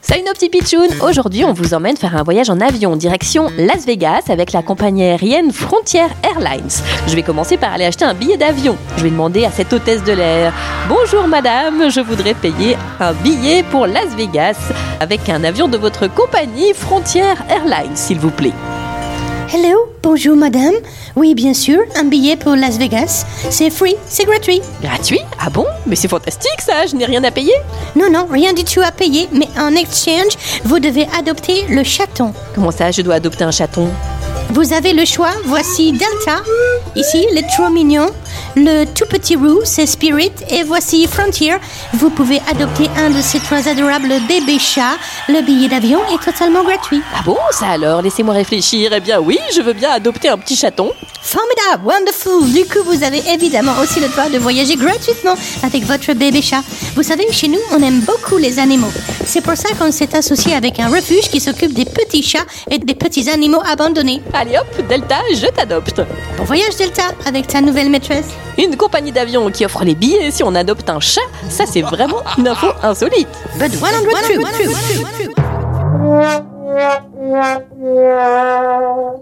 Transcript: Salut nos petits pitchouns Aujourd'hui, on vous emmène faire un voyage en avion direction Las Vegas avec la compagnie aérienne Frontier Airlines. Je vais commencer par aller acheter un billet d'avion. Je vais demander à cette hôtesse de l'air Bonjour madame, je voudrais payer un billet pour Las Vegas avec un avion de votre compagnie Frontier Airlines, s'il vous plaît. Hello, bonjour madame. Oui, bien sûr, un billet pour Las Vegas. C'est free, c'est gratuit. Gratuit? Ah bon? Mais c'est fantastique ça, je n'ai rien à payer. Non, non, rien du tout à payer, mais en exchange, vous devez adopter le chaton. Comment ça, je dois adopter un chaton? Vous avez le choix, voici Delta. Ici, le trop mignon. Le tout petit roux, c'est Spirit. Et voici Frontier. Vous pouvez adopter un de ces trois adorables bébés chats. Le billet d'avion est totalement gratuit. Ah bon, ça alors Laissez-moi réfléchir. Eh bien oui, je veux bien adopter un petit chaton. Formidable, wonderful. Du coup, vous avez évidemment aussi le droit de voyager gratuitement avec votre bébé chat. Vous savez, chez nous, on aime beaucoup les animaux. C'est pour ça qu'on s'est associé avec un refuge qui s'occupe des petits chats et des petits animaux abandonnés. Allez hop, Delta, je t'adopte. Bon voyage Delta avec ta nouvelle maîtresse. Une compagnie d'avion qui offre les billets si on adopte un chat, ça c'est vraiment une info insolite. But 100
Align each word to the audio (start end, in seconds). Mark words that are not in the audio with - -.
Salut 0.00 0.24
nos 0.26 0.32
petits 0.32 0.48
pitchouns 0.48 0.88
Aujourd'hui, 1.02 1.44
on 1.44 1.52
vous 1.52 1.72
emmène 1.72 1.96
faire 1.96 2.16
un 2.16 2.24
voyage 2.24 2.50
en 2.50 2.60
avion 2.60 2.96
direction 2.96 3.48
Las 3.56 3.86
Vegas 3.86 4.24
avec 4.28 4.52
la 4.52 4.62
compagnie 4.62 5.04
aérienne 5.04 5.52
Frontier 5.52 6.06
Airlines. 6.24 6.82
Je 7.06 7.14
vais 7.14 7.22
commencer 7.22 7.56
par 7.56 7.72
aller 7.72 7.84
acheter 7.84 8.04
un 8.04 8.14
billet 8.14 8.36
d'avion. 8.36 8.76
Je 8.96 9.04
vais 9.04 9.10
demander 9.10 9.44
à 9.44 9.52
cette 9.52 9.72
hôtesse 9.72 10.02
de 10.02 10.12
l'air 10.12 10.52
Bonjour 10.88 11.28
madame, 11.28 11.88
je 11.90 12.00
voudrais 12.00 12.34
payer 12.34 12.76
un 12.98 13.12
billet 13.12 13.62
pour 13.62 13.86
Las 13.86 14.16
Vegas 14.16 14.58
avec 14.98 15.28
un 15.28 15.44
avion 15.44 15.68
de 15.68 15.78
votre 15.78 16.08
compagnie 16.08 16.74
Frontier 16.74 17.34
Airlines, 17.48 17.94
s'il 17.94 18.18
vous 18.18 18.30
plaît. 18.30 18.52
Hello, 19.54 19.92
bonjour 20.02 20.34
madame. 20.34 20.72
Oui, 21.14 21.34
bien 21.34 21.52
sûr, 21.52 21.78
un 21.96 22.04
billet 22.04 22.36
pour 22.36 22.56
Las 22.56 22.78
Vegas. 22.78 23.26
C'est 23.50 23.68
free, 23.68 23.96
c'est 24.08 24.24
gratuit. 24.24 24.62
Gratuit? 24.82 25.20
Ah 25.38 25.50
bon? 25.50 25.66
Mais 25.86 25.94
c'est 25.94 26.08
fantastique 26.08 26.58
ça, 26.60 26.86
je 26.86 26.96
n'ai 26.96 27.04
rien 27.04 27.22
à 27.22 27.30
payer. 27.30 27.52
Non, 27.94 28.10
non, 28.10 28.26
rien 28.30 28.54
du 28.54 28.64
tout 28.64 28.80
à 28.80 28.90
payer, 28.90 29.28
mais 29.30 29.48
en 29.58 29.74
exchange, 29.74 30.38
vous 30.64 30.78
devez 30.78 31.06
adopter 31.18 31.66
le 31.68 31.84
chaton. 31.84 32.32
Comment 32.54 32.70
ça, 32.70 32.90
je 32.92 33.02
dois 33.02 33.16
adopter 33.16 33.44
un 33.44 33.50
chaton? 33.50 33.88
Vous 34.54 34.72
avez 34.72 34.94
le 34.94 35.04
choix, 35.04 35.32
voici 35.44 35.92
Delta. 35.92 36.42
Ici, 36.96 37.26
le 37.32 37.42
trop 37.54 37.68
mignon. 37.68 38.06
Le 38.54 38.84
tout 38.84 39.06
petit 39.06 39.34
roux, 39.34 39.60
c'est 39.64 39.86
Spirit. 39.86 40.32
Et 40.50 40.62
voici 40.62 41.06
Frontier. 41.06 41.54
Vous 41.94 42.10
pouvez 42.10 42.40
adopter 42.50 42.90
un 42.98 43.08
de 43.08 43.22
ces 43.22 43.40
trois 43.40 43.66
adorables 43.66 44.12
bébés 44.28 44.58
chats. 44.58 44.98
Le 45.28 45.40
billet 45.40 45.68
d'avion 45.68 46.00
est 46.12 46.22
totalement 46.22 46.62
gratuit. 46.62 47.00
Ah 47.14 47.22
bon, 47.24 47.38
ça 47.50 47.68
alors 47.68 48.02
Laissez-moi 48.02 48.34
réfléchir. 48.34 48.92
Eh 48.94 49.00
bien 49.00 49.20
oui, 49.20 49.38
je 49.56 49.62
veux 49.62 49.72
bien 49.72 49.90
adopter 49.90 50.28
un 50.28 50.36
petit 50.36 50.56
chaton. 50.56 50.92
Formidable, 51.22 51.84
wonderful. 51.86 52.52
Du 52.52 52.64
coup, 52.64 52.82
vous 52.84 53.02
avez 53.02 53.22
évidemment 53.32 53.72
aussi 53.80 54.00
le 54.00 54.08
droit 54.08 54.28
de 54.28 54.38
voyager 54.38 54.76
gratuitement 54.76 55.34
avec 55.62 55.84
votre 55.84 56.12
bébé 56.12 56.42
chat. 56.42 56.62
Vous 56.94 57.02
savez, 57.02 57.30
chez 57.32 57.48
nous, 57.48 57.60
on 57.70 57.82
aime 57.82 58.00
beaucoup 58.00 58.36
les 58.36 58.58
animaux. 58.58 58.90
C'est 59.32 59.40
pour 59.40 59.56
ça 59.56 59.70
qu'on 59.78 59.90
s'est 59.90 60.14
associé 60.14 60.54
avec 60.54 60.78
un 60.78 60.90
refuge 60.90 61.30
qui 61.30 61.40
s'occupe 61.40 61.72
des 61.72 61.86
petits 61.86 62.22
chats 62.22 62.44
et 62.70 62.78
des 62.78 62.94
petits 62.94 63.30
animaux 63.30 63.62
abandonnés. 63.64 64.20
Allez 64.34 64.58
hop, 64.58 64.86
Delta, 64.86 65.20
je 65.34 65.46
t'adopte. 65.46 66.02
Bon 66.36 66.44
voyage 66.44 66.76
Delta 66.76 67.04
avec 67.24 67.46
ta 67.46 67.62
nouvelle 67.62 67.88
maîtresse. 67.88 68.26
Une 68.58 68.76
compagnie 68.76 69.10
d'avion 69.10 69.50
qui 69.50 69.64
offre 69.64 69.84
les 69.84 69.94
billets 69.94 70.30
si 70.30 70.44
on 70.44 70.54
adopte 70.54 70.90
un 70.90 71.00
chat, 71.00 71.22
ça 71.48 71.64
c'est 71.64 71.80
vraiment 71.80 72.20
une 72.36 72.46
info 72.46 72.66
insolite. 72.82 73.26
But 73.58 73.72
100 73.72 73.86